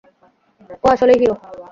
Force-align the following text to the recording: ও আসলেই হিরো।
ও 0.83 0.85
আসলেই 0.93 1.17
হিরো। 1.21 1.35